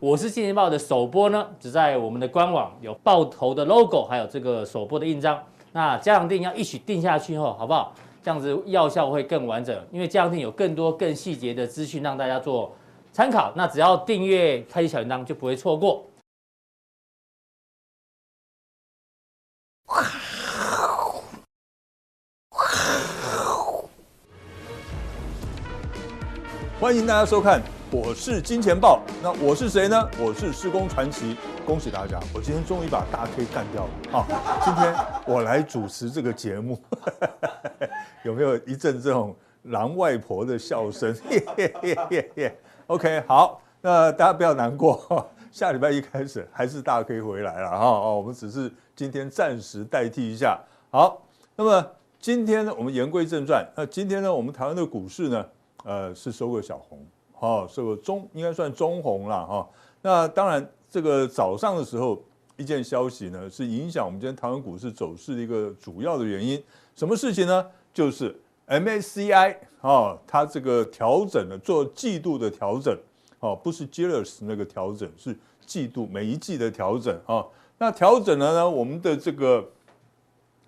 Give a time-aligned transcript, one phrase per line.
[0.00, 5.42] 我是金钱豹的首播呢，只在我们的官网有豹头的 logo，还有这个首播的印章。
[5.72, 7.92] 那加强定要一起定下去后，好不好？
[8.22, 12.74] 这样子药效会更完整，因为加强錠有更多更细节的资讯让大家做
[13.12, 13.52] 参考。
[13.56, 16.04] 那只要订阅开启小铃铛，就不会错过。
[26.78, 27.60] 欢迎大家收看，
[27.92, 29.00] 我是金钱豹。
[29.22, 30.10] 那我是谁呢？
[30.18, 31.36] 我是施工传奇。
[31.64, 34.18] 恭喜大家，我今天终于把大 K 干掉了。
[34.18, 34.26] 啊，
[34.64, 36.76] 今天我来主持这个节目，
[38.24, 41.16] 有没有一阵这种狼外婆的笑声？
[42.88, 47.86] OK，好，那大家不要难过， 下礼拜一开始还是大 K 回来了哈。
[47.86, 50.58] 哦，我们只是今天暂时代替一下。
[50.90, 51.22] 好，
[51.54, 51.86] 那么
[52.18, 53.64] 今天呢，我们言归正传。
[53.76, 55.46] 那今天呢，我们台湾的股市呢？
[55.84, 57.06] 呃，是收个小红，
[57.38, 59.68] 哈，收个中，应该算中红了哈。
[60.02, 62.20] 那当然，这个早上的时候，
[62.56, 66.62] 一件消息呢，是影响我们今天台湾股市走势的一个主要的原因。
[66.94, 67.66] 什么事情呢？
[67.92, 68.34] 就是
[68.66, 72.96] MSCI 啊，它这个调整了，做季度的调整，
[73.40, 77.44] 哦，不是 Gillis 那个调整，是季度每一季的调整啊。
[77.78, 79.64] 那调整了呢，我们的这个，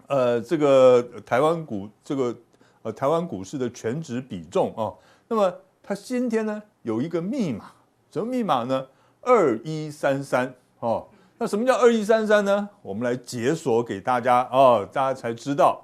[0.06, 2.36] 呃，这个台湾股这个。
[2.82, 4.94] 呃，台湾股市的全值比重啊，
[5.26, 5.52] 那么
[5.88, 7.72] 它今天呢有一个密码，
[8.10, 8.86] 什么密码呢？
[9.22, 11.08] 二一三三哦。
[11.38, 12.68] 那什么叫二一三三呢？
[12.82, 15.82] 我们来解锁给大家哦，大家才知道。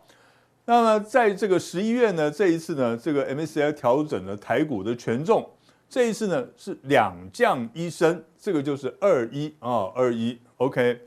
[0.67, 5.49] 那么在这个十一月呢，这一次呢，这个 MSCI 调整了台股的权重，
[5.89, 11.01] 这一次呢是两降一升，这个就是二一啊，二一 OK。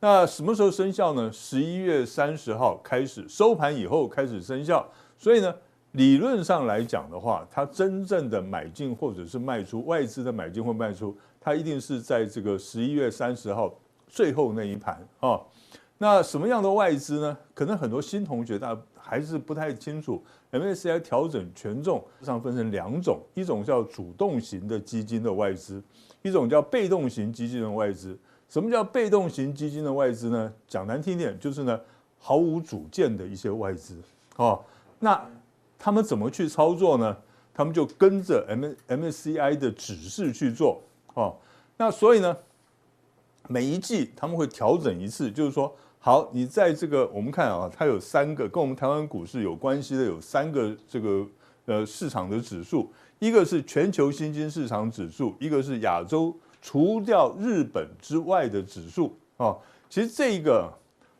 [0.00, 1.32] 那什么时候生效呢？
[1.32, 4.86] 十一月三十号开始收盘以后开始生效。
[5.16, 5.54] 所以呢，
[5.94, 13.72] 理论上来讲的话，它真正的买进或者是卖出，外资的买进或卖出，它一定是在这个十一月三十号
[14.08, 15.40] 最后那一盘啊。
[15.98, 17.38] 那什么样的外资呢？
[17.54, 20.20] 可能很多新同学大家还是不太清楚。
[20.50, 25.80] MSCI 调整权重上分成两种，一种叫主动型的基金的外资，
[26.22, 28.18] 一种叫被动型基金的外资。
[28.48, 30.52] 什么叫被动型基金的外资呢？
[30.66, 31.80] 讲难听点，就是呢
[32.18, 33.96] 毫无主见的一些外资
[34.36, 34.58] 啊。
[34.98, 35.24] 那
[35.84, 37.14] 他们怎么去操作呢？
[37.52, 41.36] 他们就跟着 M M C I 的指示去做哦。
[41.76, 42.34] 那所以呢，
[43.48, 51.26] 每一季他们会调整一次，就是说，好，你在这个我们看啊，它有三个跟我们台湾股市有关系的，有三个这个
[51.66, 59.60] 呃市场的指数，一个是全球新兴市场指数，一个是亚洲除掉日本之外的指数哦。
[59.90, 60.72] 其实这一个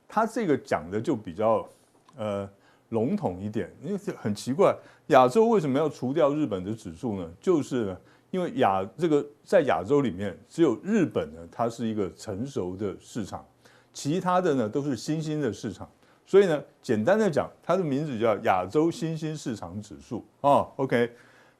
[0.09, 1.69] 它这个讲的就比较
[2.17, 2.49] 呃。
[2.91, 4.77] 笼统一点，因为很奇怪，
[5.09, 7.29] 亚洲为什么要除掉日本的指数呢？
[7.41, 7.97] 就是呢，
[8.31, 13.45] 因为亚这个在亚洲里面，只有日本呢，它是一个成熟的市场，
[13.93, 15.89] 其他的呢都是新兴的市场。
[16.27, 20.67] 所以呢，简单的讲，它的名字叫亚洲新兴市场指数啊。
[20.77, 21.11] OK，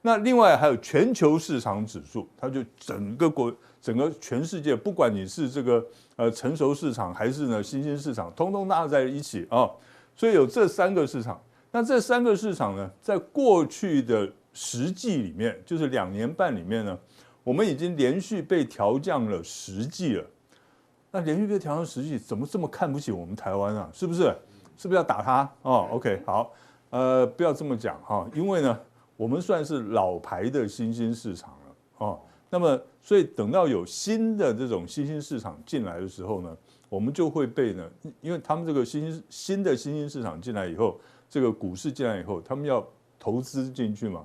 [0.03, 5.85] 那另外还有全球市场指数，它就整个国整个全世界，不管你是这个
[6.17, 9.69] 呃成熟市场还是呢新兴市场，通通纳在一起啊。
[10.15, 16.99] 所以有这三个市场，那这三个市场呢，在过去的十季里面，就是两年半里面呢，
[17.43, 20.25] 我们已经连续被调降了十季了。
[21.11, 23.89] 那连续被调降十季，怎么这么看不起我们台湾啊？
[23.93, 24.35] 是不是？
[24.77, 25.49] 是不是要打他？
[25.63, 26.53] 哦，OK，好，
[26.91, 28.77] 呃，不要这么讲哈，因为呢，
[29.17, 32.21] 我们算是老牌的新兴市场了哦。
[32.51, 36.57] 那么，所以等到有新的这种新兴市场进来的时候呢，
[36.95, 37.91] 我们就会被呢，
[38.21, 42.87] 因为他们这个新新的新兴市场进来以后，这个股市进来以后，他们要
[43.19, 44.25] 投资进去嘛，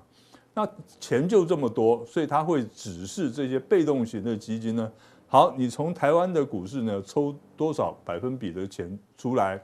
[0.53, 0.69] 那
[0.99, 4.91] 钱就这么多，所以他会指示这些被动型的基金呢，
[5.25, 9.59] 好，你从台湾的股市呢抽多少百分比的钱出来，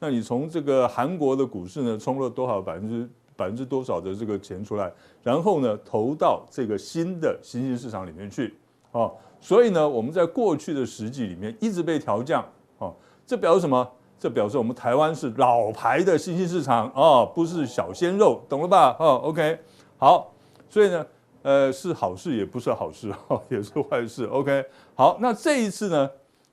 [0.00, 4.92] 那你从这个韩国的股市呢抽了多少百分之百分之多少的这个钱出来，
[5.22, 8.52] 然后呢投到这个新的新兴市场里面去，
[8.92, 9.14] 哦。
[9.40, 12.44] 所以呢，我们在过去的十季里面一直被调降，
[12.78, 12.92] 哦，
[13.24, 13.88] 这表示什么？
[14.18, 18.96] 这表示我们台湾是老牌的新兴市场哦，不是小鲜肉，懂了吧？
[18.98, 19.56] 哦，OK，
[19.96, 20.32] 好，
[20.68, 21.06] 所以呢，
[21.42, 24.64] 呃，是好事也不是好事，哦，也是坏事，OK，
[24.96, 26.10] 好，那这一次呢，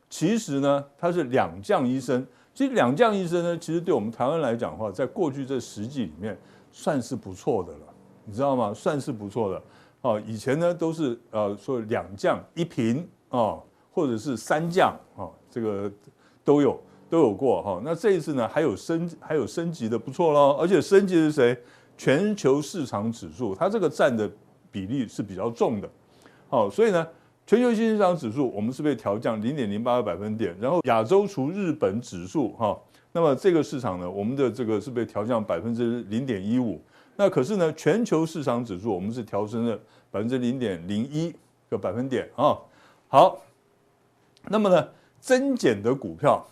[0.07, 2.23] 其实呢，它是两降一升，
[2.53, 6.37] 其实两降一升呢，其实对我们台湾来讲的话，在过去这十季里面
[6.71, 7.79] 算是不错的了，
[8.25, 8.71] 你知道吗？
[8.75, 9.59] 算是不错的。
[10.05, 13.59] 哦，以前呢都是呃说两降一平哦，
[13.91, 15.91] 或者是三降哦，这个
[16.43, 16.79] 都有
[17.09, 17.81] 都有过哈。
[17.83, 21.57] 那这一次呢还有升还有升级的不错喽，而且升级是谁？
[21.97, 24.29] 全球市场指数，它这个占的
[24.69, 25.89] 比例是比较重的。
[26.49, 27.07] 好，所以呢，
[27.47, 32.79] 全球新市场指数我们是被调降零点零八个百分点，然后亚洲除日本指数哈，
[33.11, 36.79] 那么这个市场呢，我们的这个是被调降百分之零点一五。
[37.17, 39.79] 那可是呢，全球市场指数我们是调升了
[40.11, 41.33] 百分之零点零一
[41.69, 42.57] 个百分点啊。
[43.07, 43.39] 好，
[44.49, 44.87] 那么呢，
[45.19, 46.45] 增减的股票，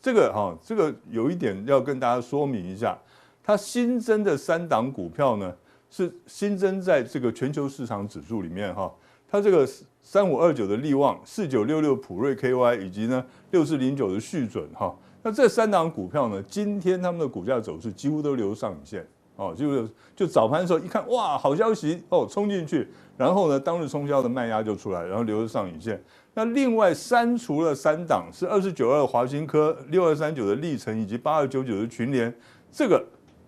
[0.00, 2.98] 这个哈，这个有一点要跟大家说明一下，
[3.42, 5.54] 它新增的三档股票呢，
[5.90, 8.92] 是新增在这个全球市场指数里面哈。
[9.30, 9.66] 它这个
[10.02, 14.94] 三五二九的力旺，四九六六普瑞 KY，以及呢六四零九的续准哈。
[15.22, 19.06] 那这三档股票呢，今天他们的股价走势几乎都留上影线。
[19.42, 26.02] 哦，就是就早盘的时候一看，哇，好消息哦，冲进去，然后呢，当日冲销的卖压就出来，然后留着上影线。
[26.34, 32.32] 那另外删除了三档，是二四九二华新科、六二三九的力成以及八二九九的群联，
[32.70, 33.04] 这个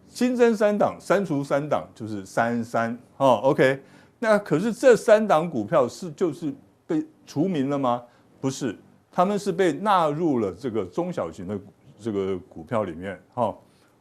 [0.08, 3.80] 新增三档，删除三档就是三三哦，OK。
[4.18, 6.52] 那可是这三档股票是就是
[6.86, 8.02] 被除名了吗？
[8.40, 8.76] 不是，
[9.10, 11.58] 他们是被纳入了这个中小型的
[11.98, 13.54] 这个股票里面，哈。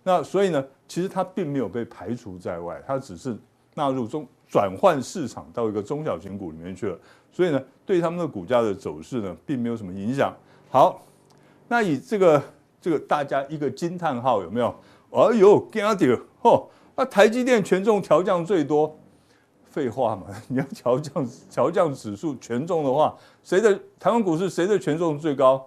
[0.04, 0.62] 那所以呢，
[0.94, 3.36] 其实它并没有被排除在外，它只是
[3.74, 6.95] 纳入中转换市场到一个中小型股里面去了。
[7.31, 10.31] 所以呢，对他们的股价的走势呢，并没有什么影响。
[10.69, 11.01] 好，
[11.68, 12.40] 那以这个
[12.80, 14.68] 这个大家一个惊叹号有没有？
[15.10, 16.68] 哎呦，惊掉哦！
[16.95, 18.95] 那台积电权重调降最多，
[19.66, 25.66] 废话嘛，你要调降调降指数权重的话，谁的台湾股市谁的权重最高？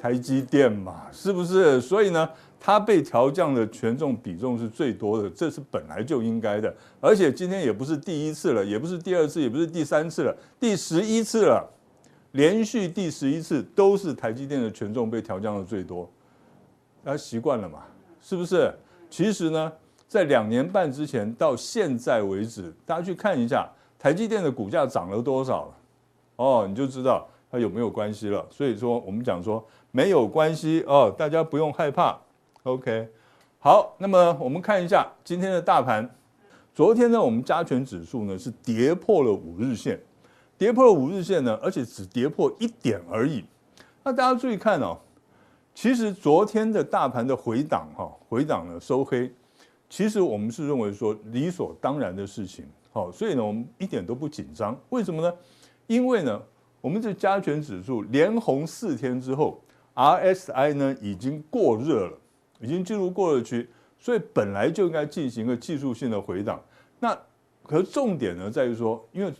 [0.00, 1.80] 台积电嘛，是不是？
[1.80, 2.30] 所以呢？
[2.60, 11.64] 它被调降的权重比重是最多的，这是本来就应该的，而且今天也不是第一次了，也不是第二次，也不是第三次了，第十一次了，
[12.32, 16.10] 连续第十一次都是台积电的权重被调降的最多，
[17.04, 17.84] 大家习惯了嘛？
[18.20, 18.74] 是不是？
[19.08, 19.72] 其实呢，
[20.08, 23.66] 在两年半之前到现在为止，大家去看一下
[23.98, 25.74] 台积电的股价涨了多少了，
[26.36, 28.44] 哦，你就知道它有没有关系了。
[28.50, 32.18] 所以说，我们讲说没有关系哦，大家不用害怕。
[32.64, 33.08] OK，
[33.60, 36.08] 好，那么我们看一下今天的大盘。
[36.74, 39.98] 昨天呢，我们加权指数呢是跌破了五日线，
[40.58, 43.44] 跌破了五日线呢，而且只跌破一点而已。
[44.02, 44.98] 那大家注意看哦，
[45.72, 49.32] 其实昨天的大盘的回档哈，回档呢收黑，
[49.88, 52.66] 其实我们是认为说理所当然的事情。
[52.92, 54.76] 好，所以呢，我们一点都不紧张。
[54.90, 55.32] 为什么呢？
[55.86, 56.42] 因为呢，
[56.80, 59.60] 我们这加权指数连红四天之后
[59.94, 62.18] ，RSI 呢已经过热了。
[62.60, 63.68] 已经进入过热区，
[63.98, 66.60] 所以本来就应该进行一个技术性的回档。
[67.00, 67.16] 那
[67.62, 69.32] 可是重点呢，在于说，因为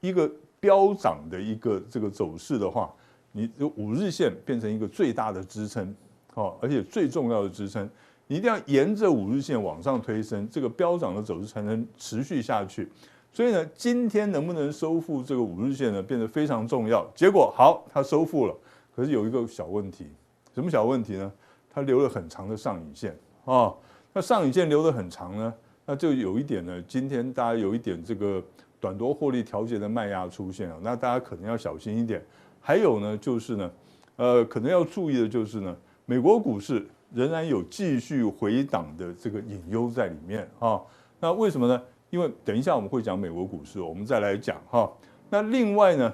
[0.00, 0.30] 一个
[0.60, 2.92] 飙涨的一个这个走势的话，
[3.32, 5.94] 你五日线变成一个最大的支撑，
[6.34, 7.88] 哦，而且最重要的支撑，
[8.26, 12.88] 你一定要沿着五日线往上推升，这个飙涨的走势才能持续下去。
[13.32, 17.08] 所以呢，今天能不能收复这个五日线呢，变得非常重要。
[17.14, 18.54] 结果好，它收复了，
[18.94, 20.06] 可是有一个小问题，
[20.54, 21.32] 什么小问题呢？
[21.72, 23.72] 它留了很长的上影线啊，
[24.12, 25.54] 那上影线留得很长呢，
[25.86, 28.42] 那就有一点呢，今天大家有一点这个
[28.80, 32.20] 短多获利调节的卖压出现啊，那大家可能要小心一点。
[32.60, 33.70] 还有呢，就是呢，
[34.16, 40.80] 呃，可能要注意的就是呢，美国股市仍然有继续回档的这个隐忧在里面啊。
[41.18, 41.80] 那为什么呢？
[42.10, 44.90] 因为等一下我们会讲美国股市，我们再来讲哈。
[45.30, 46.12] 那另外呢，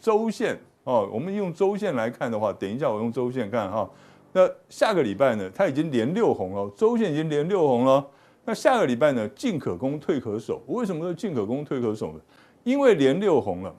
[0.00, 3.88] 周线哦，我们用周线来看的话，等一下我用周线看哈。
[4.36, 8.06] 那下个礼拜呢，它已经连六红了，周线已经连六红了。
[8.44, 10.62] 那下个礼拜呢，进可攻，退可守。
[10.66, 12.20] 为什么说进可攻，退可守呢？
[12.62, 13.74] 因为连六红了，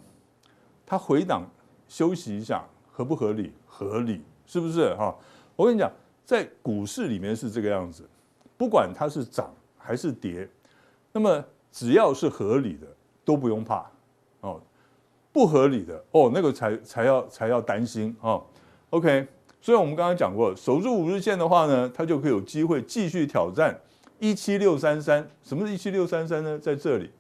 [0.84, 1.48] 它回档
[1.88, 3.52] 休息一下，合不合理？
[3.68, 4.96] 合理，是不是？
[4.96, 5.16] 哈，
[5.56, 5.92] 我跟你讲，
[6.26, 8.04] 在股市里面是这个样子，
[8.58, 10.50] 不管它是涨还是跌，
[11.12, 12.88] 那么只要是合理的，
[13.24, 13.86] 都不用怕
[14.42, 14.60] 哦。
[15.32, 18.44] 不合理的哦，那个才才要才要担心哦。
[18.90, 19.28] OK。
[19.68, 23.78] 所以我们刚刚讲过，守住五日线的话呢，它就可以有机会继续挑战
[24.18, 25.30] 一七六三三。
[25.44, 26.58] 什么是一七六三三呢？
[26.58, 27.12] 在这里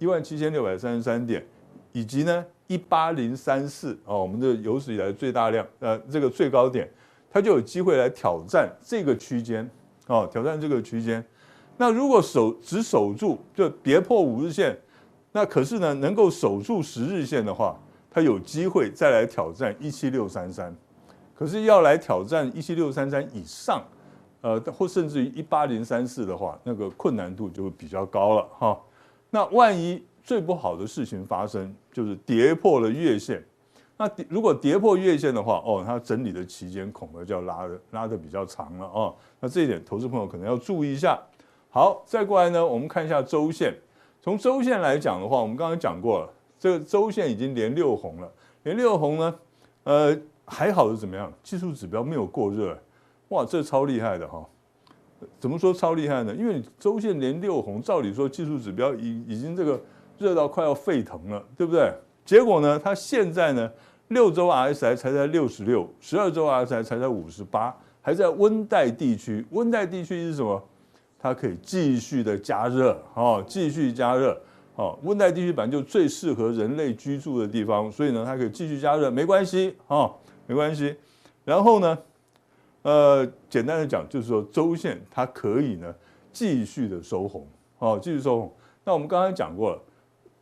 [0.00, 1.46] 一万七千六百三十三点，
[1.92, 6.90] 以及呢一八零三四哦，我们的有史以来最大量呃这个最高点，
[7.30, 9.70] 它就有机会来挑战这个区间
[10.08, 11.24] 哦，挑战这个区间。
[11.76, 14.76] 那如果守只守住就跌破五日线，
[15.30, 17.80] 那可是呢能够守住十日线的话，
[18.10, 20.74] 它有机会再来挑战一七六三三。
[21.38, 23.80] 可是要来挑战一七六三三以上，
[24.40, 28.76] 呃，或甚至于一八零三四的话，那个困难度就会比较高了哈。
[29.30, 33.40] 那万一最不好的事情发生，就是跌破了月线，
[33.96, 39.14] 那如果跌破月线的话，哦，它整理的期间恐怕就要拉的拉的比较长了哦。
[39.38, 41.16] 那这一点，投资朋友可能要注意一下。
[41.70, 43.72] 好，再过来呢，我们看一下周线，
[44.20, 46.28] 从周线来讲的话，我们刚刚讲过了，
[46.58, 48.28] 这个周线已经连六红了，
[48.64, 49.34] 连六红呢，
[49.84, 50.18] 呃，
[50.48, 51.32] 还好是怎么样？
[51.42, 52.76] 技术指标没有过热，
[53.28, 54.44] 哇，这超厉害的哈！
[55.38, 56.34] 怎么说超厉害呢？
[56.34, 59.80] 因为你周线连六红，照理说技术指标已已经这个
[60.18, 61.92] 热到快要沸腾了，对不对？
[62.24, 63.70] 结果呢，它现在呢，
[64.08, 67.74] 六周 RSI 才在六十六，十二周 RSI 才在五十八。
[68.00, 70.62] 还在温带地区，温带地区是什么？
[71.18, 74.40] 它可以继续的加热，哦，继续加热，
[74.76, 80.14] 哦，温带地区本来就最适合人类居住的地方，所以呢，它可以继续加热，没关系，哦，
[80.48, 80.96] 没关系。
[81.44, 81.96] 然后呢，
[82.82, 85.94] 呃，简单的讲，就是说周线它可以呢
[86.32, 87.46] 继续的收红，
[87.78, 88.52] 哦，继续收红。
[88.84, 89.80] 那我们刚才讲过了，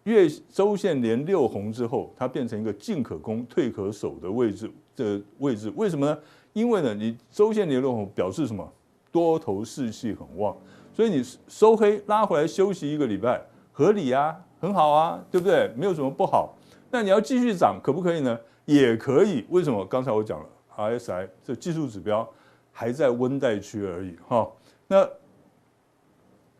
[0.04, 6.18] 月周线连六红之后，它变成一个进可攻、退可守的位置的位置，为什么呢？
[6.52, 8.72] 因为呢，你周线连六红表示什么？
[9.12, 10.54] 多头士气很旺，
[10.92, 13.40] 所以你收黑拉回来休息一个礼拜，
[13.72, 15.70] 合理啊，很好啊，对不对？
[15.74, 16.54] 没有什么不好。
[16.90, 18.38] 那你要继续涨，可不可以呢？
[18.66, 19.46] 也可以。
[19.48, 19.82] 为什么？
[19.86, 20.46] 刚才我讲了
[20.76, 22.28] ，RSI 这技术指标
[22.70, 24.46] 还在温带区而已哈。
[24.86, 25.04] 那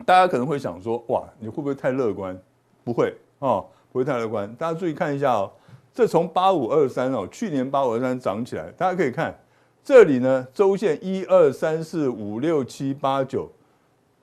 [0.05, 2.37] 大家可能会想说，哇，你会不会太乐观？
[2.83, 4.53] 不会啊，不会太乐观。
[4.55, 5.53] 大家注意看一下哦，
[5.93, 9.39] 这从八五二三哦，去年八五二三涨起来，大家可以看。
[9.83, 13.49] 这里呢，周线一二三四五六七八九，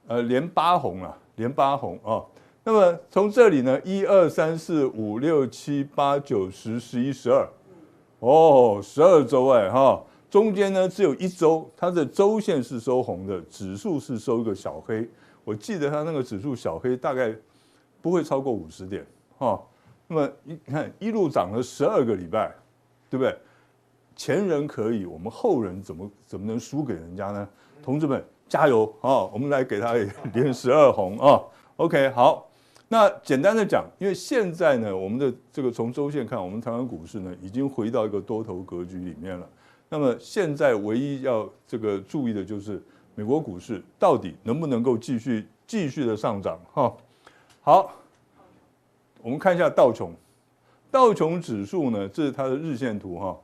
[0.07, 2.21] 呃，连八红啊，连八红啊。
[2.65, 7.47] 那么从这里呢，一二三四五六七八九十十一十二，
[8.23, 15.05] 哦，十二周哎哈，中间呢只有一周，它的周线是收红的，指数是收一个小黑。
[15.43, 17.35] 我记得它那个指数小黑大概
[18.01, 19.05] 不会超过五十点
[19.37, 19.61] 哈。
[20.07, 22.49] 那么你看一路涨了十二个礼拜，
[23.09, 23.37] 对不对？
[24.15, 27.49] 前人可以，我们后人怎么怎么能输给人家呢？
[27.83, 29.25] 同志们加油啊！
[29.33, 29.95] 我们来给他
[30.33, 31.41] 连十二红啊
[31.75, 32.47] ！OK，好，
[32.93, 39.49] 那简单的讲，因为现在呢，我们的这个从周线看，我们台湾股市呢已经回到一个多头格局里面了。
[39.89, 42.79] 那么现在唯一要这个注意的就是
[43.15, 46.95] 美国股市到底能不能够继续继续的上涨哈？
[47.61, 47.91] 好，
[49.23, 50.13] 我们看一下道琼，
[50.91, 53.35] 道琼指数呢，这是它的日线图哈。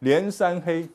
[0.00, 0.88] 连三黑，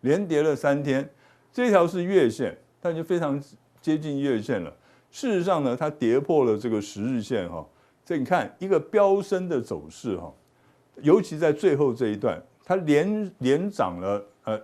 [0.00, 1.08] 连跌了三天，
[1.52, 3.40] 这条是月线，它已经非常
[3.80, 4.74] 接近月线了。
[5.10, 7.66] 事实上呢，它跌破了这个十日线哈。
[8.04, 10.32] 这你看一个飙升的走势哈，
[11.02, 14.60] 尤其在最后这一段，它连连涨了呃，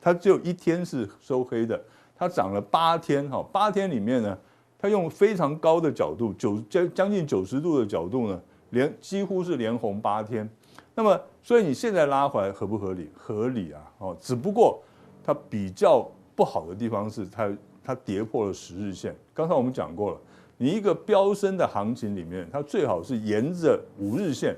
[0.00, 1.78] 它只有一天是收黑的，
[2.16, 4.38] 它涨了八天哈，八天里面呢，
[4.78, 10.48] 它用非常高的角度，九将将近九十度的角度呢，连几乎是连红八天。
[10.94, 13.10] 那么，所以你现在拉回来合不合理？
[13.14, 13.92] 合理啊！
[13.98, 14.82] 哦，只不过
[15.22, 17.54] 它比较不好的地方是它
[17.86, 19.14] 它跌破了十日线。
[19.32, 20.18] 刚才我们讲过了，
[20.56, 24.56] 你一个飙升的行情里面，它最好是沿着五日线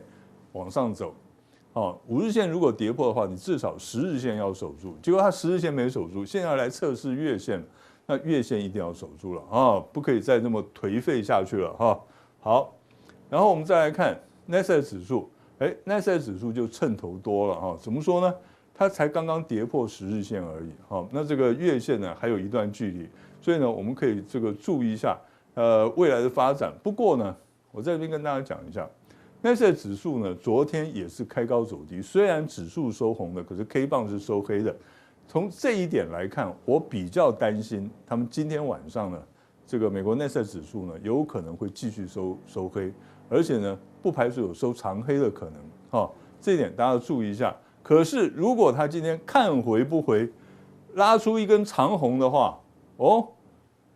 [0.53, 1.15] 往上走。
[1.75, 4.97] 哦，五日线如果跌破的话，你至少十日线要守住。
[5.03, 7.63] 结果它十日线没守住，现在来测试月线，
[8.07, 9.79] 那月线一定要守住了啊！
[9.93, 12.01] 不可以再那么颓废下去了哈。
[12.41, 12.75] 好，
[13.29, 15.31] 然后我们再来看纳斯达克指数。
[15.59, 18.35] 哎，纳斯达克指数就蹭头多了哈，怎么说呢？
[18.79, 23.09] 它才刚刚跌破十日线而已哈，那这个月线呢还有一段距离，
[23.41, 25.19] 所以呢我们可以这个注意一下
[25.55, 26.73] 呃未来的发展。
[26.81, 27.37] 不过呢，
[27.73, 28.89] 我在这边跟大家讲一下，
[29.43, 34.73] 纳斯达克指数呢昨天也是开高走低，虽然指数收红的，可是 K 棒是收黑的。
[35.27, 39.21] 从这一点来看，我比较担心他们今天晚上呢，
[39.67, 42.93] 这个美国纳斯达克指数呢有可能会继续收收黑。
[43.29, 45.55] 而且呢，不排除有收长黑的可能，
[45.91, 46.09] 哈，
[46.41, 47.57] 这一点大家要注意一下。
[47.83, 50.29] 可是如果他今天看回不回，
[50.95, 52.59] 拉出一根长红的话，
[52.97, 53.27] 哦，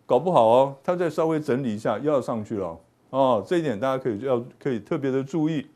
[0.07, 2.79] 搞不好哦，他再稍微整理一下又要上去了，
[3.11, 5.67] 哦，这一点大家可以要可以特别的注意。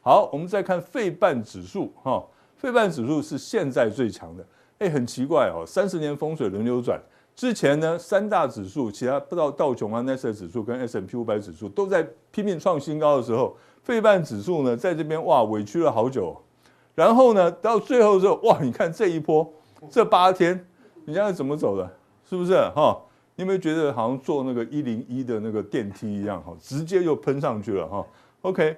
[0.00, 2.24] 好，我们再看费半指数，哈，
[2.56, 4.46] 费半指数是现在最强的，
[4.78, 7.00] 哎，很奇怪哦，三十年风水轮流转。
[7.34, 16.36] 之前呢，三大指数，其他不知道道琼啊、纳斯达克指数跟 S M P 五百指数都在拼命创新高的时候，费半指数呢在这边哇委屈了好久，
[16.98, 19.48] 然后呢到最后的时候哇，你看这一波
[19.88, 20.66] 这八天，
[21.04, 21.88] 你现在怎么走的？
[22.28, 23.00] 是不是哈？
[23.36, 28.04] 你有没有觉得好像坐那个一零一的那个电梯一样哈，直接就喷上去了哈
[28.40, 28.76] ？OK，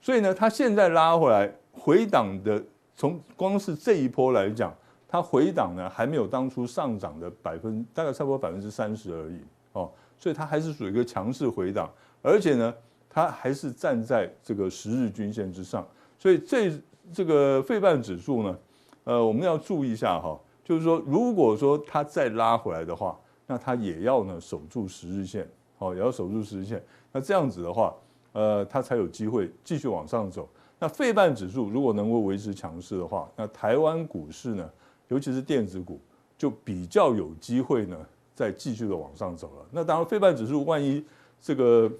[0.00, 2.64] 所以呢，它现在拉回来回档的，
[2.96, 4.74] 从光是这一波来讲。
[5.10, 9.40] 它回档呢，还没有当初上涨的百分，大概差不多百分之三十而已
[9.72, 12.74] 哦，所以它还是属于一个强势回档，而且呢，
[13.08, 15.86] 它还是站在这个十日均线之上，
[16.18, 16.70] 所以这
[17.12, 18.58] 这个费半指数呢，
[19.04, 25.48] 呃，我们要注意一下哈，就是说，如果说它再拉回来的话，那它也要呢守住十日线
[25.78, 26.82] 好，也要守住十日线。
[27.12, 27.94] 那这样子的话，
[28.32, 30.48] 呃，它才有机会继续往上走。
[30.78, 34.70] 那费半指数如果能够维持强势的话，那台湾股市呢，
[35.08, 35.98] 尤其是电子股，
[36.36, 37.96] 就比较有机会呢，
[38.34, 39.66] 再继续的往上走了。
[39.72, 41.04] 那当然，费半指数万一
[41.40, 41.90] 这个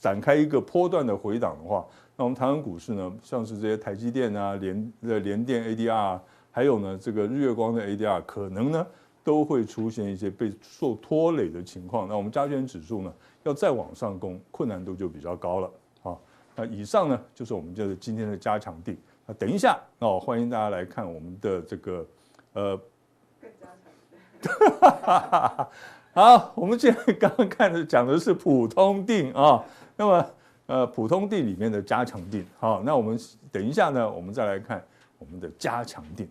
[0.00, 1.84] 展开一个波段的回档的话，
[2.16, 6.18] 那我们台湾股市呢，像是这些台积电啊、联的联电 ADR，
[6.50, 8.86] 还有呢这个日月光的 ADR，可能呢
[9.22, 12.08] 都会出现一些被受拖累的情况。
[12.08, 15.70] 那我们加权指数呢，要再往上攻，困难度就比较高了。
[16.00, 16.20] 好，
[16.54, 18.98] 那以上呢就是我们这个今天的加强地。
[19.26, 22.06] 那等一下那我，欢迎大家来看我们的这个
[22.54, 22.80] 呃。
[26.12, 29.62] 好，我们现在刚刚看的讲的是普通定啊，
[29.96, 30.24] 那么
[30.66, 33.18] 呃普通定里面的加强定，好，那我们
[33.50, 34.84] 等一下呢，我们再来看
[35.18, 36.28] 我们的加强定。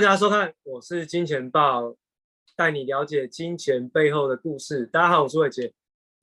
[0.00, 1.96] 大家收看，我是金钱豹，
[2.54, 4.86] 带你了解金钱背后的故事。
[4.86, 5.74] 大家好，我是伟杰。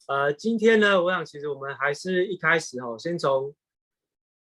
[0.07, 3.53] 呃，今天呢，我想其实我们还是一开始哈，先从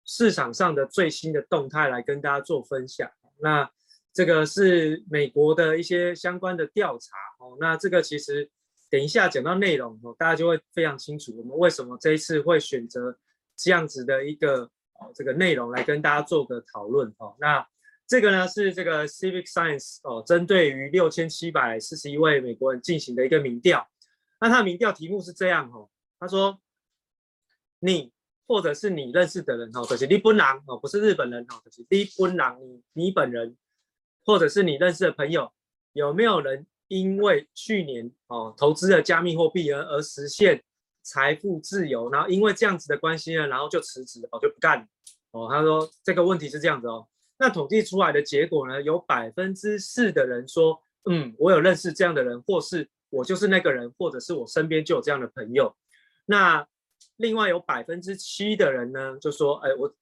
[0.04, 3.10] 市场上的最新的动态来跟大家做分享。
[3.38, 3.70] 那
[4.12, 7.56] 这个是美国的一些相关的调查哦。
[7.58, 8.50] 那这个其实
[8.90, 13.18] 等一下讲到内容哦，大家就会非常清楚我们为什么这一次会选择
[13.56, 14.64] 这样子的一个
[15.00, 17.34] 哦这个内容来跟大家做个讨论哦。
[17.40, 17.66] 那
[18.06, 23.88] 这个呢是这个 Civic Science 哦，针对于六千七百四十一位美国人进行的一个民调。
[24.40, 25.88] 那他的民调题目是这样哦，
[26.20, 26.60] 他说
[27.80, 28.12] 你
[28.46, 33.56] 或者是你认识的人哦，就是你本人哦，不是日本人哦，就是你本人，你你本人，
[34.22, 35.50] 或者是你认识的朋友，
[35.94, 40.62] 有没有人因为去年哦投资了加密货币而而实现
[41.02, 44.86] 财富自由，然后因为这样子的关系呢，然后就辞职哦，就不干了
[45.30, 45.48] 哦。
[45.50, 47.08] 他说这个问题是这样子哦。
[47.36, 48.80] 那统计出来的结果呢？
[48.80, 55.74] 有百分之四的人说，嗯，我有认识这样的人，或是我就是那个人，或者是我身边就有这样的朋友。
[56.26, 56.64] 那
[57.16, 59.92] 另外有百分之七的人呢，就说，哎，我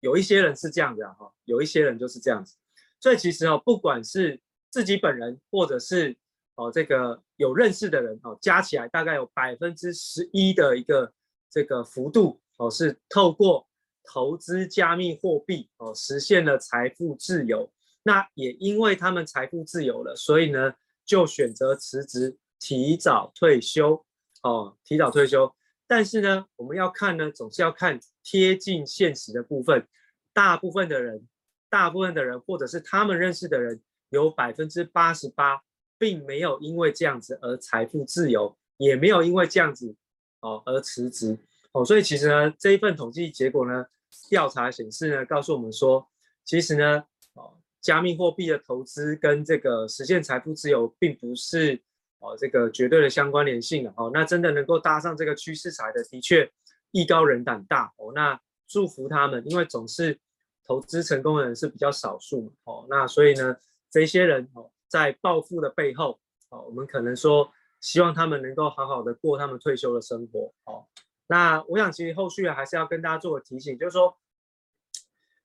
[0.00, 2.54] 有一些人是这样的哈，有一些人就是这样子。
[3.00, 4.38] 所以其实哦，不管是
[4.70, 6.14] 自己本人，或者是
[6.56, 11.10] 哦这个有认识的人哦，加起来大概有百分之十一的一个
[11.50, 13.66] 这个幅度哦，是透过。
[14.04, 17.70] 投资加密货币哦，实现了财富自由。
[18.02, 24.04] 那也因为他们财富自由了，所以呢，就选择辞职，提早退休
[24.42, 25.54] 哦，提早退休。
[25.86, 29.86] 但是呢，我们要看呢，总是要看贴近现实的部分。
[30.32, 31.26] 大部分的人，
[31.70, 35.62] 大部分的人，或者是他们认识的人，有百分之八十八，
[35.96, 39.94] 并没有因为这样子而财富自由，也没有因为这样子
[40.40, 41.38] 哦而辞职。
[41.74, 43.84] 哦，所以其实呢，这一份统计结果呢，
[44.30, 46.08] 调查显示呢，告诉我们说，
[46.44, 51.82] 其实呢，哦，加密货币的投资跟这个实现财富自由，并不是
[52.20, 54.08] 哦这个绝对的相关联性的哦。
[54.14, 56.48] 那真的能够搭上这个趋势财的，的确
[56.92, 58.12] 艺高人胆大哦。
[58.14, 60.16] 那祝福他们，因为总是
[60.64, 62.86] 投资成功的人是比较少数嘛哦。
[62.88, 63.56] 那所以呢，
[63.90, 70.86] 这些人哦，在暴富的背后哦，我们可能说，希望他们能够好好的过他们退休的生活哦。
[71.26, 74.18] 那我想，其实后续还是要跟大家做个提醒，就是说，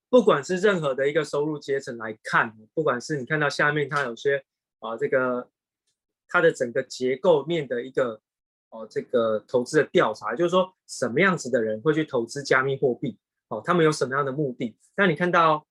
[0.10, 4.44] 不管是任何的一个收入阶层来看，不管是你看到下面它有些
[4.80, 5.50] 啊，这个
[6.28, 8.22] 它的整个结构面的一个
[8.72, 13.18] 哦，这个投资的调查，就是说什么样子的人会去投资加密货币？
[13.48, 14.76] 哦，他们有什么样的目的？
[14.98, 15.65] 那你看到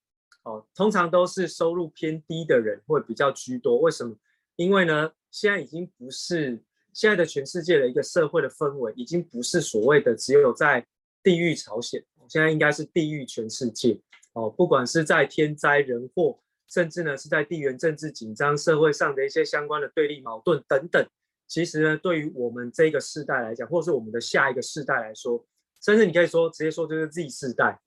[0.45, 3.79] 哦，通常都是收入偏低的人会比较居多。
[3.79, 4.17] 为什么？
[4.57, 6.63] 因为呢，现在已经不是。
[6.99, 10.85] 现在的全世界的一个社会的氛围，已经不是所谓的只有在
[11.23, 13.97] 地狱朝鲜，现在应该是地狱全世界
[14.33, 14.51] 哦。
[14.51, 21.09] 不管是在天灾人祸，甚至呢是在地缘政治紧张、社会上的一些相关的对立矛盾等等，
[21.47, 25.47] 其实呢，对于我们这个世代来讲，或是我们的下一个世代来说，
[25.81, 27.79] 甚至你可以说直接说就是 Z 世代，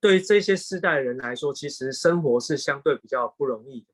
[0.00, 3.88] 对于这些世代的人来说，其实生活是相对比较不容易的。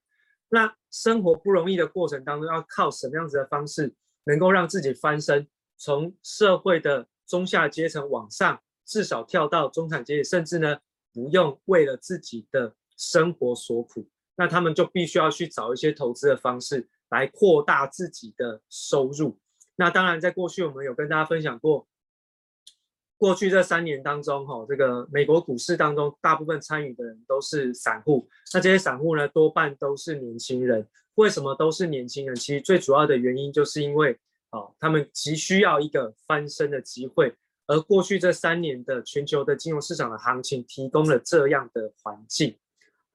[0.49, 3.93] 那生活不容易的过程当中，要靠什么样子的方式？
[4.25, 10.79] 能够让自己翻身，从社会的中下阶层往上，至少跳到中产阶级，甚至呢
[11.13, 19.39] 不用为了自己的生活所苦，那他们就必须要去找一些投资的方式来扩大自己的收入。
[19.77, 21.89] 那当然，在过去我们有跟大家分享过，
[23.17, 28.29] 过去这三年当中，哈，这个美国股市当中，大部分参与的人都是散户。
[28.53, 30.87] 那这些散户呢，多半都是年轻人。
[31.21, 32.35] 为什么都是年轻人？
[32.35, 37.35] 其实最主要的原因就是因为，啊，他们急需要一个翻身的机会。
[37.67, 42.57] 而过去这三年的全球的金融市场的行情，提供了这样的环境，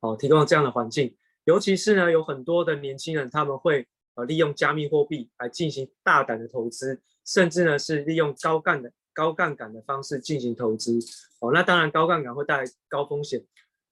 [0.01, 1.15] 哦，提供了这样的环境。
[1.43, 8.91] 尤其是呢，有很多的年轻人，他们会呃利用加密货币来进行大胆的投资，甚至呢是利用高杠的。
[9.15, 10.99] 高杠杆的方式进行投资，
[11.39, 13.41] 哦，那当然高杠杆会带来高风险，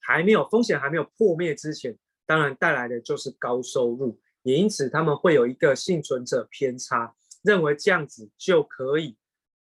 [0.01, 9.15] 还没有风险还没有破灭之前，当然带来的就是高收入，也因此他们会有一个幸存者偏差，认为这样子就可以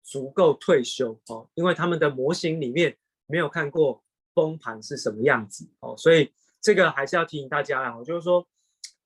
[0.03, 4.03] 足够退休，哦，因为他们的模型里面没有看过
[4.35, 8.47] 崩盘是什么样子，哦，所以这个还是要提醒大家啦，就是说，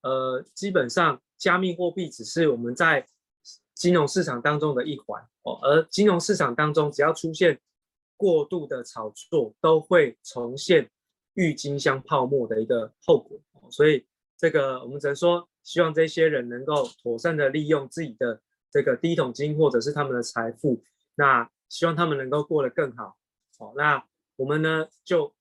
[0.03, 3.07] 呃，基本上加密货币只是我们在
[3.75, 5.59] 金融市场当中的一环哦。
[5.63, 7.61] 而金融市场当中，只要出现
[8.17, 10.91] 过度的炒作，都会重现
[11.39, 13.41] 郁金香泡沫的一个后果。
[13.71, 14.05] 所以，
[14.37, 20.83] 这个我们只能说，希望这些人能够妥善的利用自己的这个第一桶金，或者是他们的财富。
[21.15, 23.17] 那希望他们能够过得更好。
[23.57, 24.05] 好，那
[24.37, 25.33] 我们呢，就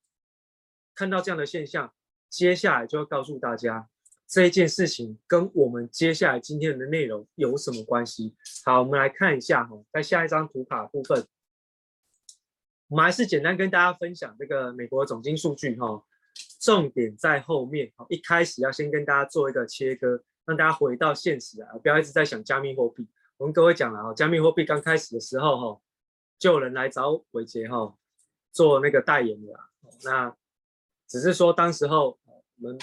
[0.93, 1.91] 看到这样的现象，
[2.29, 3.89] 接下来就要告诉大家。
[4.27, 8.35] 这一件事情跟我们接下来今天的内容有什么关系？
[8.65, 11.25] 好，我们来看一下哈，在下一张图卡部分，
[12.87, 16.03] 我们还是简单跟大家分享这个美国总经数据哈，
[16.61, 17.91] 重点在后面。
[18.09, 23.07] 一开始要先跟大家做一个切割，让大家回到现实啊，不要一直在想加密货币。
[23.37, 25.81] 我们各位讲了啊，加密货币刚开始的时候哈，
[26.39, 27.95] 就有人来找伟杰哈
[28.51, 29.53] 做那个代言的，
[30.03, 30.35] 那
[31.07, 32.77] 只是说当时候我们。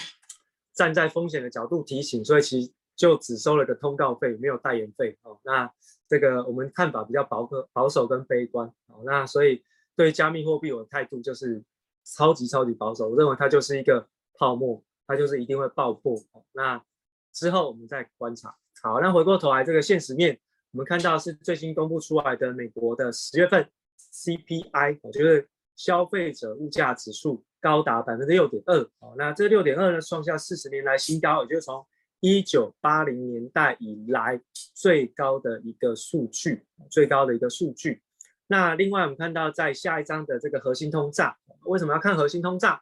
[0.77, 5.39] 站在风险的角度提醒，所以其实就只收了个通告费，没有代言费哦。
[5.45, 5.71] 那
[6.05, 9.01] 这个我们看法比较保守、保守跟悲观哦。
[9.05, 9.63] 那所以
[9.95, 11.63] 对加密货币我的态度就是
[12.03, 16.15] 超级超级保守，我认为它就是一个泡沫，它就是一定会爆破。
[16.53, 16.83] 那
[17.33, 18.55] 之后我们再观察。
[18.81, 20.39] 好，那回过头来这个现实面，
[20.71, 23.67] 我们看到是最新公布出来的美国的十月份
[24.13, 27.43] CPI，我觉得消费者物价指数。
[27.61, 31.83] 高达百分之六点二哦，那这六点二呢，创下四十年来新高，也就是从
[32.19, 34.39] 一九八零年代以来
[34.75, 38.03] 最高的一个数据，最高的一个数据。
[38.47, 42.79] 那另外我们看到在下一章的这个核心通胀，为什么要看核心通胀？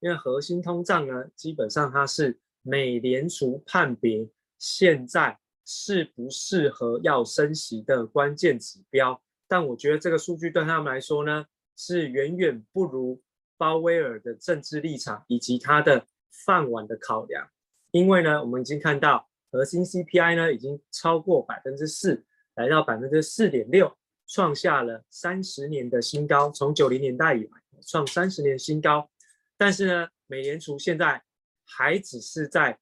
[0.00, 9.22] 因为核心通胀呢，基本上它是美联储判别现在适不适合要升息的关键指标。
[9.46, 13.22] 但我觉得这个数据对他们来说呢，是远远不如。
[13.56, 16.04] 鲍威尔的政治立场以及他的
[16.44, 17.48] 饭碗的考量，
[17.92, 22.24] 因为呢，我们已经看到核心 CPI 呢已经超过百分之四，
[22.56, 27.50] 来到百分之四点六，创下了三十年的新高，从九零年代以来
[27.86, 29.10] 创三十年新高。
[29.56, 31.22] 但是呢，美联储现在
[31.64, 32.78] 还只是在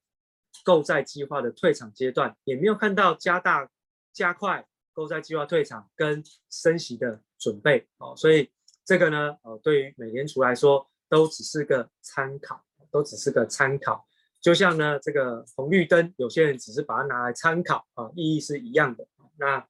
[0.65, 3.71] 购债计划的退场阶段，也没有看到加大
[4.13, 8.51] 加快购债计划退场跟升息的准备哦，所以。
[8.85, 14.05] 这个呢，呃，对于美联储来说，都只是个参考，都只是个参考。
[14.41, 19.07] 就像呢，这个红绿灯，有些人只是把它拿来参考啊，意义是一样的。
[19.39, 19.65] 那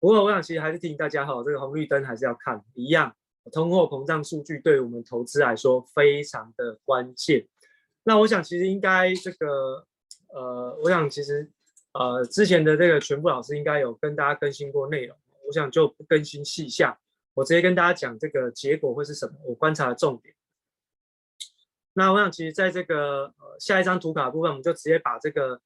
[0.00, 3.14] 不过我想，其实还是提醒大家哈，这个红绿灯还是要看一样。
[3.52, 7.46] 通货膨胀数据对我们投资来说非常的关键。
[8.04, 9.86] 那我想，其实应该这个，
[10.28, 11.50] 呃，我想其实，
[11.92, 16.96] 呃，之前的这个全部老师应该有跟大家更新过内容，我想就不更新细项。
[17.34, 19.34] 我直接跟大家讲这个结果会是什么？
[19.44, 20.34] 我观察的重点。
[21.92, 25.60] 那我想，其实在这个下一张图卡部分，我们就直接把这个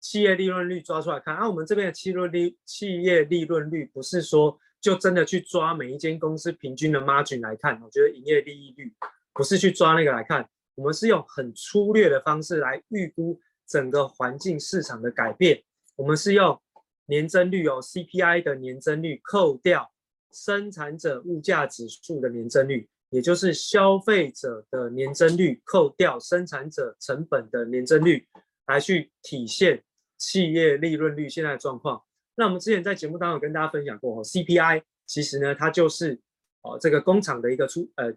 [0.00, 1.34] 企业利润率抓出来看。
[1.36, 8.92] 啊，我们这边的企业利企业利润率不是说就真的去抓每一间公司平均的 margin 来看，我觉得营业利益率
[9.32, 15.62] 不是去抓那个来看，我们是用很粗略的方式来预估整个环境市场的改变。
[15.96, 16.60] 我们是用
[17.06, 19.90] 年增率哦，CPI 的年增率扣掉。
[20.32, 28.28] 生产者物价指数的年增率，也就是消费者的年增率扣掉生产者成本的年增率，
[28.66, 29.82] 来去体现
[30.16, 32.02] 企业利润率现在的状况。
[32.34, 36.20] 那我们之前在节目当中跟大家分享过哦，CPI 其实呢，它就是
[36.62, 38.12] 哦这个工厂的一个出呃，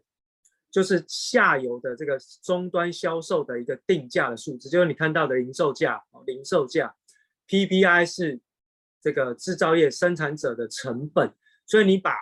[0.69, 6.93] 就是下游的这个终端销售的一个定价的数字，就是你看到的零售价哦，零售价。
[7.47, 8.39] PPI 是
[9.01, 11.33] 这个制造业生产者的成本。
[11.65, 12.15] 所以你把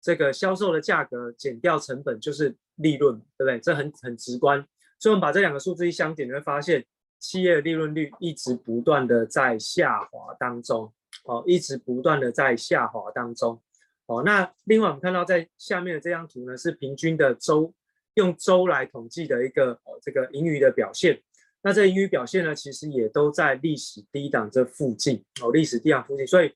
[0.00, 3.60] 这个销售的价格减掉成本，就是利润，对不对？
[3.60, 4.66] 这很很直观。
[4.98, 6.82] 所以我们把这两个数字一相减，你会发现
[7.26, 10.92] 企业的利润率一直不断的在下滑当中，
[11.24, 13.60] 哦，一直不断的在下滑当中。
[14.06, 17.74] 哦，那另外我们看到在下面的这张图呢，是平均的周
[18.14, 21.20] 用周来统计的一个哦这个盈余的表现。
[21.62, 26.24] 那这盈余表现呢，其实也都在历史低档这附近哦，历史低档附近。
[26.24, 26.54] 所以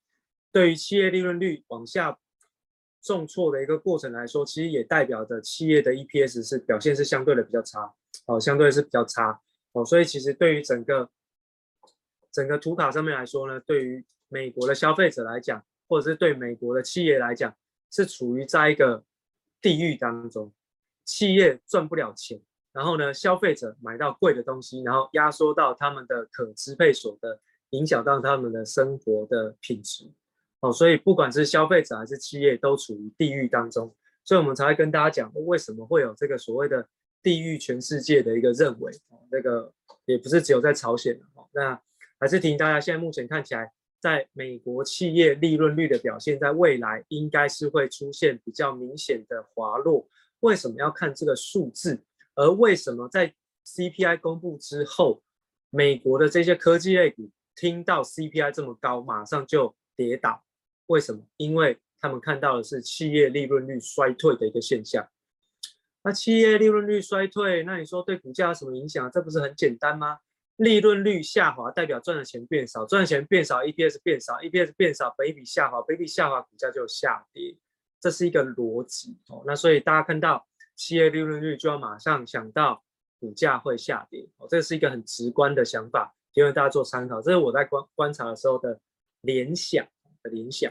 [0.53, 2.17] 对于企业利润率往下
[3.03, 7.93] 重挫的一个过程来说，其实也代表着企业的 EPS 是表现是相对的比较差
[8.27, 9.41] 哦，相对是比较差
[9.73, 9.85] 哦。
[9.85, 11.11] 所以其实对于整个
[12.33, 17.55] 整个图卡上面来说呢，对于美国的消费者来讲，或者是对美国的企业来讲，
[17.91, 19.05] 是处于在一个
[19.61, 20.53] 地狱当中，
[21.05, 22.41] 企业赚不了钱，
[22.73, 30.11] 然后呢，消费者买到贵的东西，然后压缩到他们的可支配所得，影响到他们的生活的品质。
[30.61, 33.95] 哦，所以不管是消费者还是企业，都处于地狱当中。
[34.23, 36.87] 所以我们才会跟大家讲，为什么会有这个所谓的
[37.23, 38.93] 地域全世界的一个认为。
[39.09, 39.73] 哦，那个
[40.05, 41.19] 也不是只有在朝鲜。
[41.35, 41.81] 哦，那
[42.19, 43.73] 还是提醒大家，现在目前看起来。
[44.03, 50.09] 在美国企业利润率的表现，在未来应该是会出现比较明显的滑落。
[50.41, 52.03] 为什么要看这个数字？
[52.35, 53.35] 而为什么在
[53.67, 55.23] CPI 公布之后，
[55.69, 60.43] 美国的这些科技类股听到 CPI 这么高，马上就跌倒？
[60.87, 61.23] 为什么？
[61.37, 65.07] 因为他们看到的是企业利润率衰退的一个现象。
[66.03, 69.11] 那企业利润率衰退，那你说对股价有什么影响？
[69.11, 70.19] 这不是很简单吗？
[70.57, 77.57] 利润率下滑代表赚的钱变少，赚的钱变少，EPS 变少，EPS 变少，本益比下滑，本益比下滑，股价就下跌，
[77.99, 79.43] 这是一个逻辑哦。
[79.47, 82.83] 那所以大家看到企业利润率就要马上想到
[83.19, 87.23] 股价会下跌哦，这是一个很直观的想法，提供大家做参考。
[87.23, 88.79] 这是我在观观察的时候的
[89.23, 89.87] 联想
[90.23, 90.71] 的联想。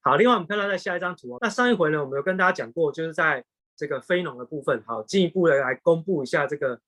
[0.00, 3.44] 好，另外我们看到在下一张图哦，那上一回呢，我们有跟大家讲过，就是在
[3.80, 6.78] 这个非农的部分，好，进一步的来公布一下这个。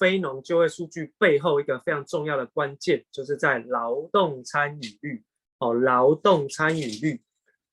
[0.00, 5.22] 非农就业数据背后一个非常重要的关键，就是在劳动参与率。
[5.58, 7.22] 哦，劳动参与率。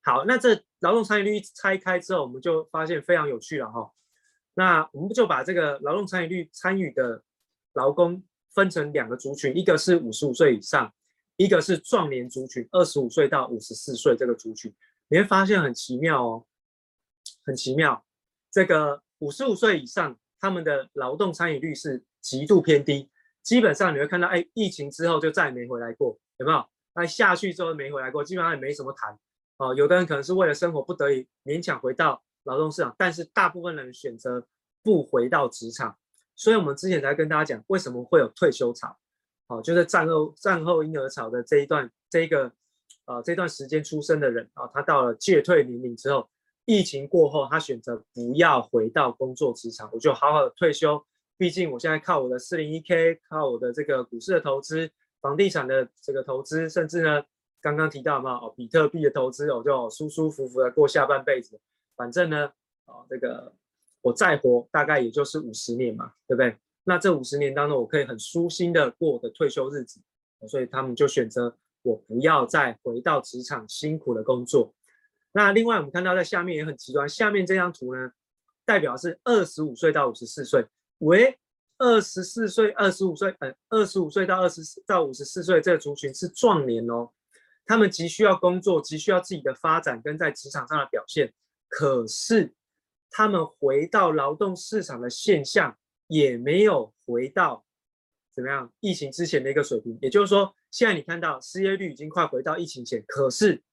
[0.03, 3.91] 好，那这劳动参与率拆开之后，我们就发现非常有趣了哈。
[4.53, 7.23] 那我们就把这个劳动参与率参与的
[7.73, 8.23] 劳工
[8.53, 10.93] 分成两个族群，一个是五十五岁以上，
[11.35, 14.71] 一个是壮年族群，二十五岁到五十四岁这个族群。
[15.07, 16.45] 你会发现很奇妙哦，
[17.43, 18.05] 很奇妙。
[18.53, 20.17] 这个五十五岁以上。
[20.39, 23.09] 他们的劳动参与率是极度偏低，
[23.41, 26.61] 基本上你会看到，哎，疫情之后就再也没回来过，有没有？
[26.93, 29.17] 那下去之后没回来过，基本上也没什么谈。
[29.55, 34.45] 哦，有的人可能是为了生活不得已勉强回到劳动市场，但是大部分人选择
[34.83, 35.97] 不回到职场。
[36.35, 38.97] 所以我们之前才跟大家讲，为什么会有退休潮？
[39.47, 42.51] 哦，就是战后战后婴儿潮的这一段这一个
[43.05, 46.29] 呃这段时间出生的人啊，他到了届退年龄之后。
[46.65, 51.03] 疫情过后，他选择不要回到工作职场，我就好好的退休。
[51.37, 57.23] 毕竟我现在靠我的四零一 K，靠我的这个股市的投资、房地产的这个投资，甚至呢，
[57.59, 61.59] 刚刚提到嘛，哦，比特币的投资，我就舒舒服服的过下半辈子。
[61.95, 62.51] 反正呢，
[62.85, 63.51] 哦，这个
[64.01, 66.55] 我再活大概也就是五十年嘛，对不对？
[66.85, 69.99] 那这五十年当中，我可以很舒心的过我的退休日子，
[70.47, 74.73] 所以他们就选择我不要再回到职场辛苦的工作。
[75.35, 78.11] 那另外我们看到在下面也很极端，下面这张图呢，
[78.65, 80.63] 代表是二十五岁到五十四岁，
[80.99, 81.39] 喂，
[81.79, 87.09] 二十四岁、二十五岁，呃，二十五岁到二十到五十四岁这个族群是壮年哦，
[87.65, 91.33] 他们急需要工作，急需要自己的发展跟在职场上的表现，
[91.67, 92.53] 可是
[93.09, 97.65] 他们回到劳动市场的现象也没有回到
[98.35, 103.63] 怎么样疫情之前的一个水平，也就是说，现在你看到失业率已经快回到疫情前，可是。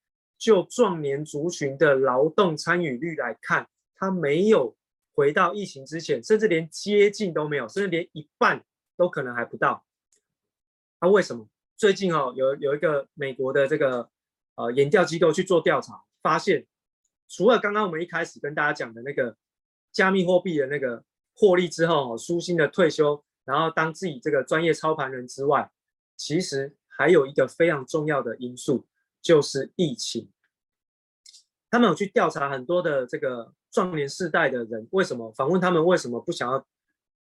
[0.40, 4.74] 就壮年族群的劳动参与率来看，它没有
[5.12, 8.64] 回到疫情之前，甚至连接近都没有，甚至连一半
[8.96, 9.84] 都可能还不到。
[10.98, 11.46] 那、啊、为什么？
[11.76, 14.08] 最近哦，有有一个美国的这个
[14.54, 16.66] 呃研调机构去做调查，发现
[17.28, 19.36] 除了刚刚我们一开始跟大家讲的那个
[19.92, 25.70] 加密货币的那个获利之后哦，舒心的退休，然后当自己这个专业操盘人之外，
[26.16, 28.86] 其实还有一个非常重要的因素。
[29.22, 30.30] 就是疫情，
[31.70, 36.66] 他们有去调查很多的这个壮年世代的人，为什么访问他们为什么不想要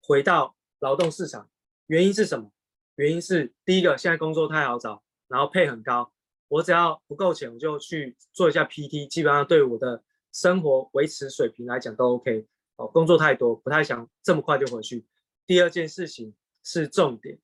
[0.01, 1.49] 回到劳动市场？
[1.87, 2.51] 原因是什么？
[2.95, 6.11] 原因是第一个，现在工作太好找，然后配很高，
[6.47, 12.47] 我只要不够钱，我就去做一下 PT，基本上对我的生活维持水平来讲都 OK。
[12.77, 15.05] 哦，工作太多，不太想这么快就回去。
[15.47, 17.39] 第二件事情是重点，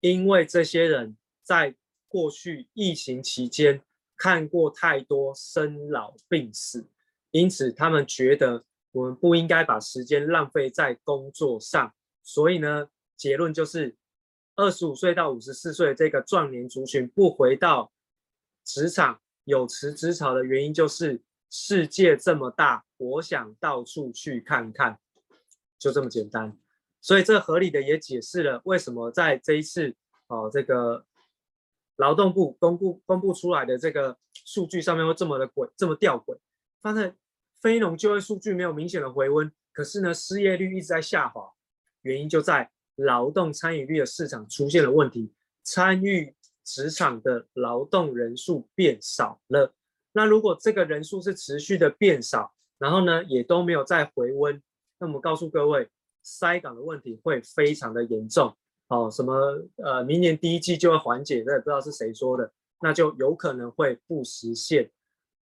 [0.00, 1.74] 因为这些人在
[2.06, 3.82] 过去疫情期间。
[4.18, 6.86] 看过太多生老病死，
[7.30, 11.94] 因此他们觉得我们不应该把时间浪费在工作上。
[12.22, 13.96] 所以呢，结论就是，
[14.56, 17.92] 二十五岁到五十四岁这个壮年族群不回到
[18.64, 24.98] 职场，有辞职潮的原因就是世界这么大，我想到处去看看，
[25.78, 26.58] 就这么简单。
[27.00, 29.94] 所以这合理的也解释了为什么在这一次
[30.26, 31.06] 哦，这个
[31.98, 36.36] 劳动部公布公布出来的这个数据上面会这么的鬼，这么吊诡。
[36.80, 37.16] 发现
[37.60, 41.52] 非农就业数据没有明显的回温，可是呢，失业率一直在下滑，
[42.02, 45.32] 原因就在劳动参与率的市场出现了问题，
[45.64, 46.34] 参与
[46.64, 49.74] 职场的劳动人数变少了。
[50.12, 54.62] 那如果这个人数是持续的变少，然后呢，也都没有再回温，
[54.98, 55.88] 那么告诉各位，
[56.24, 58.56] 筛岗的问题会非常的严重。
[58.88, 59.34] 哦，什么
[59.76, 64.90] 呃，明年第一季就会缓解，这也不知道是谁说的，那就有可能会不实现。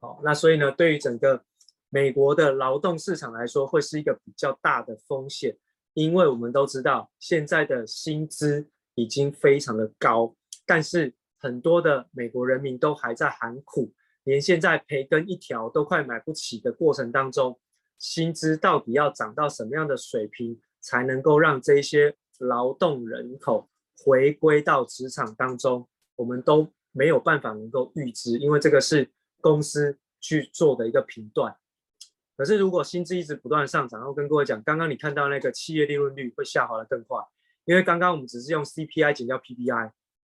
[0.00, 1.42] 好，那所以呢，对于整个
[1.88, 5.56] 美国的劳动市场来说，会是一个比较大的风险，
[5.94, 17.58] 因为我们都知道现在的薪资已经非常的高，但是很多的美国人民都还在喊苦，连现在培根一条都快买不起的过程当中，
[17.98, 23.68] 薪资到底要涨到什么样的水平，才能够让这些劳动人口
[24.04, 29.10] 回归到职场当中，我们都没有办法能够预知，因为这个是。
[29.44, 31.56] 公司去做的一个评断，
[32.36, 37.18] 可是如果薪资一直不断上涨，然后跟各位讲，刚刚你看到那个企业利润率会下滑的更快，
[37.64, 39.90] 因为刚刚我们只是用 CPI 减掉 PPI，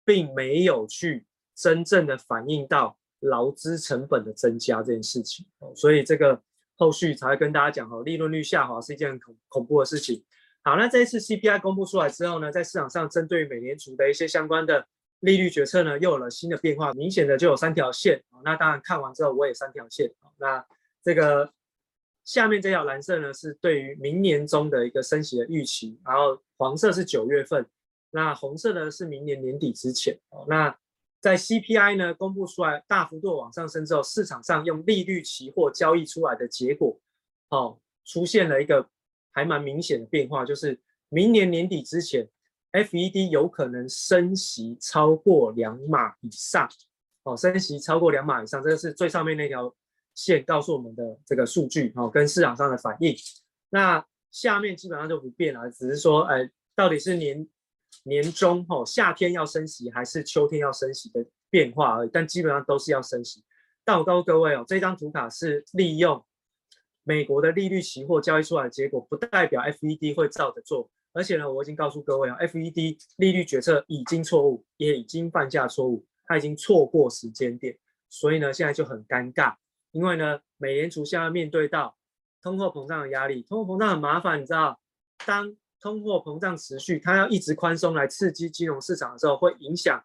[0.04, 6.41] 并没有去真正的反映到劳资成本的增加这件事情，所以这个
[6.76, 10.26] 后续才会跟大家讲哦，利润率下滑是一件很恐恐怖的事情。
[10.65, 14.86] 好，那这一次 CPI 公布出来之后呢，在市场上针对美联储的一些相关的。
[15.21, 18.21] 利率决策呢，又有了新的变化，明显的就有三条线。
[18.43, 20.12] 那当然看完之后，我也三条线。
[20.38, 20.63] 那
[21.01, 21.51] 这个
[22.25, 27.65] 下面这条蓝色呢，是对于明年中的一个升息的预期，然后黄色是九月份，
[28.12, 30.15] 那红色呢是明年年底之前。
[30.47, 30.78] 那
[31.21, 36.99] 在 CPI 呢公布出来大幅度往上升之后，市场上用利率期货交易出来的结果，
[37.49, 38.88] 哦，出现了一个
[39.36, 42.28] 还蛮明显的变化，就是明年年底之前。
[42.71, 46.67] FED 有可能升息超过两码以上，
[47.24, 49.74] 哦，升息超过两码以上，这个是最上面那条
[50.13, 53.15] 线告诉我们的这个数据，哦，跟市场上的反应。
[53.69, 57.48] 那下面基本上就不变了，只是说，哎，到底是年
[58.04, 63.41] 年中哦，夏天要升息还是秋天要升息的变化而已，但基本上都是要升息。
[63.86, 66.21] 但我告诉各位哦，这张图卡是利用
[67.06, 70.89] 美国的利率期货交易出来的结果，不代表 FED 会照着做。
[71.13, 77.78] 而且呢，我已经告诉各位啊，FED 利率决策已经错误，也已经犯下错误，它已经错过时间点，
[78.10, 79.56] 所以呢，现在就很尴尬。
[79.91, 81.96] 因为呢，美联储现在面对到
[82.41, 84.78] 通货膨胀的压力，通货膨胀很麻烦，你知道，
[85.26, 90.04] 当通货膨胀持续，它要一直宽松来刺激金融市场的时候，会影响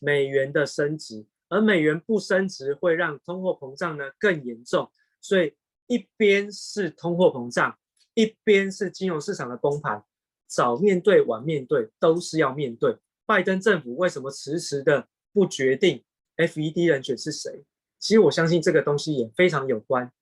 [0.00, 4.90] 美元的升值，而美元不升值会让通货膨胀呢更严重。
[5.22, 5.54] 所以
[5.90, 7.76] 一边是通货膨胀，
[8.14, 10.04] 一边是金融市场的崩盘。
[10.46, 12.96] 早面对晚面对都是要面对。
[13.26, 16.04] 拜登政府为什么迟迟的不决定
[16.36, 17.64] FED 人选是谁？
[17.98, 20.12] 其实我相信这个东西也非常有关，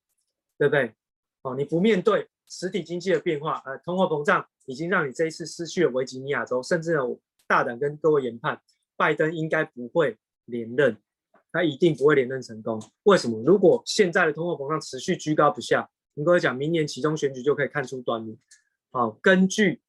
[0.56, 0.94] 对不对？
[1.42, 8.58] 哦，你不面对实体经济的变化，呃，通货膨胀已经让你这一次失去了维吉尼亚州，甚至呢，我大胆跟各位研判，
[8.96, 10.96] 拜登应该不会连任，
[11.58, 12.80] 他一定不会连任成功。
[13.02, 13.42] 为什么？
[13.44, 18.38] 如果现在的通货膨胀持续居高不下，你跟我讲，明年期中选举就可以看出端倪。
[18.90, 19.80] 好，根据。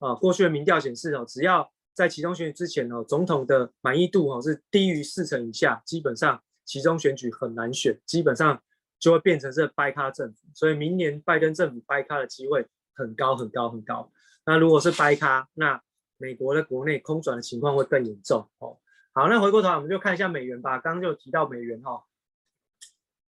[0.00, 8.60] 啊，过去的民调显示哦，只要在期中选举之前哦，总统的满意度哦是低于四成以下，基本上期中选举很难选，基本上
[8.98, 10.46] 就会变成是掰咖政府。
[10.52, 14.10] 所以明年拜登政府掰咖的机会很高很高很高。
[14.44, 15.80] 那如果是掰咖，那
[16.18, 18.76] 美国的国内空转的情况会更严重哦。
[19.14, 20.78] 好，那回过头来我们就看一下美元吧。
[20.78, 22.04] 刚刚就提到美元哈，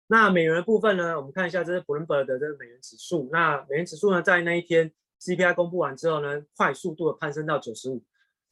[0.07, 3.29] 那美元的部分呢，我们看一下这是 Bloomberg 的这个美元指数。
[3.31, 4.93] 那美元指数呢，在那一天。
[5.21, 8.01] CPI 公布完之后呢，快速度的攀升到九十五，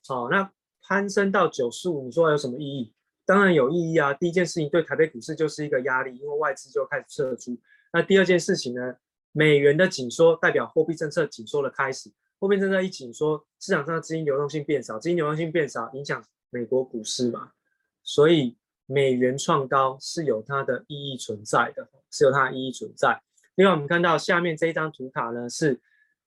[0.06, 2.94] 好，那攀升到九十五，你说有什么意义？
[3.26, 4.14] 当然有意义啊。
[4.14, 7.58] 第一件事情对台北股市就是一个压力，因为外资就开始撤出。
[7.94, 8.98] 那第二件事情呢，
[9.32, 17.52] 美元的紧缩代表货币政策紧缩的开始，货币政策一紧缩，市场上的资金流动性变少，资金流动性变少，影响美国股市嘛。
[18.04, 23.22] 所以美元创高是有它的意义存在的，是有它的意义存在。
[23.56, 25.80] 另外，我们看到下面这一张图卡呢是。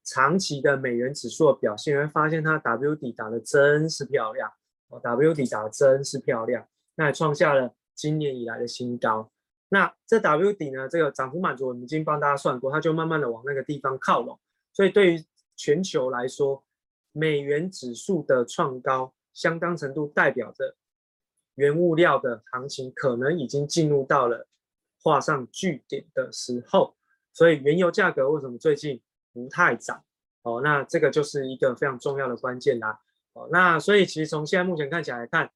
[0.02, 4.50] 长期的美元指数的表现，你会发现它 W 底打得真是漂亮
[4.88, 9.30] 哦，W 底打得真是漂亮，那也创下了今年以来的新高。
[9.68, 14.40] 那这 W 底呢，这个涨幅满足，我们已经帮大家算过，它就慢慢的往那个地方靠拢。
[14.72, 16.64] 所以对于全球来说，
[17.12, 20.76] 美元指数的创高，相当程度代表着
[21.54, 24.46] 原物料的行情可能已经进入到了
[25.02, 26.94] 画上句点的时候。
[27.32, 29.00] 所以原油价格为什么最近
[29.32, 30.04] 不太涨？
[30.42, 33.00] 哦，那这个就是一个非常重要的关键啦。
[33.32, 35.50] 哦，那所以其实从现在目前看起来看，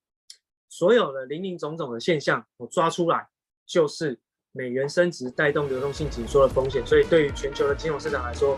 [0.71, 3.29] 所有的零零总总的现象，我抓出来
[3.67, 4.19] 就是
[4.53, 6.87] 美元升值带动流动性紧缩的风险。
[6.87, 8.57] 所以对于全球的金融市场来说，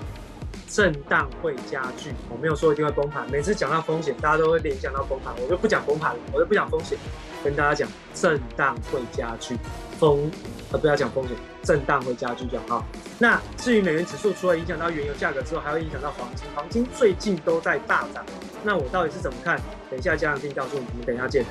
[0.69, 3.27] 震荡会加剧，我没有说一定会崩盘。
[3.31, 6.99] 每次讲到风险，大家都会联想到崩盘，我就不讲崩盘了，我就不讲风险，
[7.45, 9.57] 跟大家讲震荡会加剧，
[9.99, 10.31] 风
[10.73, 12.85] 呃不要讲风险，震荡会加剧就好。
[13.19, 18.25] 那至于美元指数，除了影响到原油价格之后，还会影响到黄金，黄金最近都在大涨。
[18.63, 19.61] 那我到底是怎么看？
[19.91, 21.45] 等一下加强錠告诉你，我们等一下见。